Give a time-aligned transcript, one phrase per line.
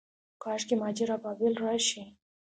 [0.43, 2.03] کاشکي مهاجر ابابیل راشي